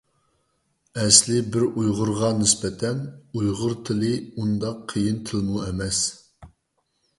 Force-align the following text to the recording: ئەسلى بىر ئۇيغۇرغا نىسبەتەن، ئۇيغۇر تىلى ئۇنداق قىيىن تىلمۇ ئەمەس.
ئەسلى 1.01 1.35
بىر 1.55 1.65
ئۇيغۇرغا 1.81 2.31
نىسبەتەن، 2.39 3.05
ئۇيغۇر 3.37 3.77
تىلى 3.91 4.11
ئۇنداق 4.31 4.83
قىيىن 4.95 5.23
تىلمۇ 5.31 5.63
ئەمەس. 5.69 6.05